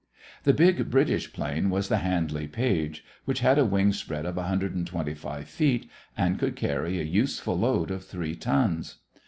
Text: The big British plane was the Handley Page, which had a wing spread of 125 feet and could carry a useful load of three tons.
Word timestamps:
The 0.45 0.51
big 0.53 0.89
British 0.89 1.31
plane 1.31 1.69
was 1.69 1.87
the 1.87 1.99
Handley 1.99 2.47
Page, 2.47 3.05
which 3.25 3.41
had 3.41 3.59
a 3.59 3.65
wing 3.65 3.93
spread 3.93 4.25
of 4.25 4.35
125 4.35 5.47
feet 5.47 5.91
and 6.17 6.39
could 6.39 6.55
carry 6.55 6.99
a 6.99 7.03
useful 7.03 7.55
load 7.59 7.91
of 7.91 8.03
three 8.03 8.33
tons. 8.35 8.95